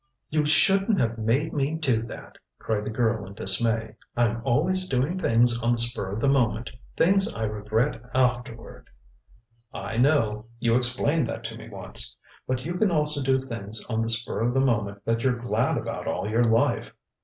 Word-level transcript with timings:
"You 0.31 0.47
shouldn't 0.47 0.99
have 0.99 1.19
made 1.19 1.53
me 1.53 1.75
do 1.75 2.01
that!" 2.07 2.39
cried 2.57 2.85
the 2.85 2.89
girl 2.89 3.23
in 3.27 3.35
dismay. 3.35 3.97
"I'm 4.17 4.41
always 4.43 4.89
doing 4.89 5.19
things 5.19 5.61
on 5.61 5.73
the 5.73 5.77
spur 5.77 6.13
of 6.13 6.21
the 6.21 6.27
moment 6.27 6.71
things 6.97 7.31
I 7.31 7.43
regret 7.43 8.01
afterward" 8.11 8.89
"I 9.71 9.97
know. 9.97 10.45
You 10.59 10.75
explained 10.75 11.27
that 11.27 11.43
to 11.43 11.55
me 11.55 11.69
once. 11.69 12.17
But 12.47 12.65
you 12.65 12.73
can 12.79 12.89
also 12.89 13.21
do 13.21 13.37
things 13.37 13.85
on 13.91 14.01
the 14.01 14.09
spur 14.09 14.41
of 14.41 14.55
the 14.55 14.59
moment 14.59 15.05
that 15.05 15.23
you're 15.23 15.37
glad 15.37 15.77
about 15.77 16.07
all 16.07 16.27
your 16.27 16.45
life. 16.45 16.95